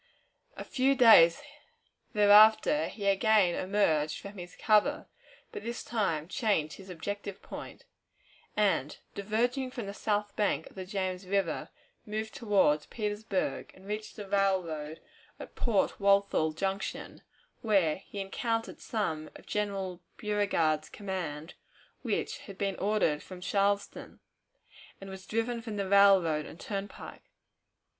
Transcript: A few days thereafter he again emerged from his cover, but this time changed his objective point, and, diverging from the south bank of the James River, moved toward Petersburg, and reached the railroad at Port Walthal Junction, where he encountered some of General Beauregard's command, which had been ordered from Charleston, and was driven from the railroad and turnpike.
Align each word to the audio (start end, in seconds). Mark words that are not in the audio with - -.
A 0.57 0.63
few 0.63 0.95
days 0.95 1.43
thereafter 2.13 2.87
he 2.87 3.05
again 3.05 3.53
emerged 3.53 4.17
from 4.19 4.39
his 4.39 4.55
cover, 4.55 5.05
but 5.51 5.61
this 5.61 5.83
time 5.83 6.27
changed 6.27 6.77
his 6.77 6.89
objective 6.89 7.39
point, 7.43 7.85
and, 8.57 8.97
diverging 9.13 9.69
from 9.69 9.85
the 9.85 9.93
south 9.93 10.35
bank 10.35 10.65
of 10.71 10.75
the 10.75 10.85
James 10.87 11.27
River, 11.27 11.69
moved 12.03 12.33
toward 12.33 12.87
Petersburg, 12.89 13.71
and 13.75 13.85
reached 13.85 14.15
the 14.15 14.27
railroad 14.27 14.99
at 15.39 15.53
Port 15.53 15.99
Walthal 15.99 16.53
Junction, 16.55 17.21
where 17.61 17.97
he 17.97 18.19
encountered 18.21 18.79
some 18.81 19.29
of 19.35 19.45
General 19.45 20.01
Beauregard's 20.17 20.89
command, 20.89 21.53
which 22.01 22.39
had 22.47 22.57
been 22.57 22.75
ordered 22.77 23.21
from 23.21 23.39
Charleston, 23.39 24.19
and 24.99 25.11
was 25.11 25.27
driven 25.27 25.61
from 25.61 25.77
the 25.77 25.87
railroad 25.87 26.47
and 26.47 26.59
turnpike. 26.59 27.29